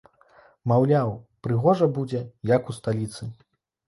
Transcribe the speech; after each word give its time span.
Маўляў, 0.69 1.11
прыгожа 1.47 1.87
будзе, 1.97 2.21
як 2.55 2.71
у 2.73 2.75
сталіцы. 2.79 3.29